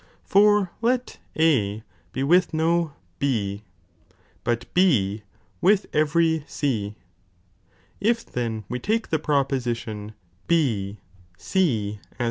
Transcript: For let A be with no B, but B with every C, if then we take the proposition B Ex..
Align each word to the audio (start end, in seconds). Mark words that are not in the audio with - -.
For 0.23 0.71
let 0.81 1.19
A 1.37 1.83
be 2.11 2.23
with 2.23 2.55
no 2.55 2.93
B, 3.19 3.65
but 4.43 4.65
B 4.73 5.21
with 5.61 5.85
every 5.93 6.43
C, 6.47 6.95
if 7.99 8.25
then 8.25 8.63
we 8.67 8.79
take 8.79 9.09
the 9.11 9.19
proposition 9.19 10.15
B 10.47 10.97
Ex.. 11.35 11.55